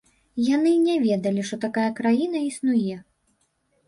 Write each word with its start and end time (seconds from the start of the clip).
Яны 0.43 0.69
не 0.85 0.95
ведалі, 1.03 1.43
што 1.49 1.59
такая 1.65 1.83
краіна 1.99 2.41
існуе. 2.47 2.97